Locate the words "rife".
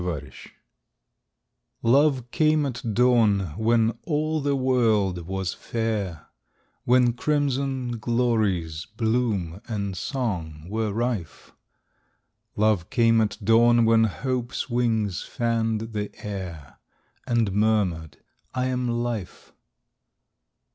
10.91-11.51